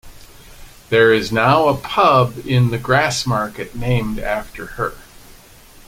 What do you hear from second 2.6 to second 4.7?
the Grassmarket named after